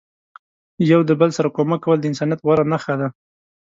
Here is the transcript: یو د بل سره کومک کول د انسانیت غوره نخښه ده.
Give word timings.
یو 0.91 1.01
د 1.09 1.11
بل 1.19 1.29
سره 1.37 1.49
کومک 1.55 1.79
کول 1.85 1.97
د 1.99 2.05
انسانیت 2.11 2.39
غوره 2.45 2.65
نخښه 2.71 2.95
ده. 2.99 3.07